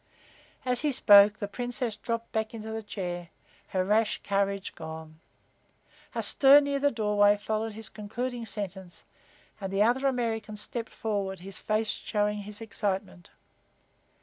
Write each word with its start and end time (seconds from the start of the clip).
As 0.65 0.81
he 0.81 0.91
spoke, 0.91 1.37
the 1.37 1.47
Princess 1.47 1.95
dropped 1.95 2.31
back 2.31 2.55
in 2.55 2.63
the 2.63 2.81
chair, 2.81 3.29
her 3.67 3.85
rash 3.85 4.19
courage 4.23 4.73
gone. 4.73 5.19
A 6.15 6.23
stir 6.23 6.59
near 6.59 6.79
the 6.79 6.89
doorway 6.89 7.37
followed 7.37 7.73
his 7.73 7.87
concluding 7.89 8.47
sentence, 8.47 9.03
and 9.59 9.71
the 9.71 9.83
other 9.83 10.07
American 10.07 10.55
stepped 10.55 10.91
forward, 10.91 11.41
his 11.41 11.59
face 11.59 11.89
showing 11.91 12.39
his 12.39 12.61
excitement. 12.61 13.29